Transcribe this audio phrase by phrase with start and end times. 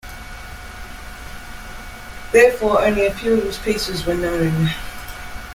[2.31, 4.71] Therefore, only a few of his pieces were known.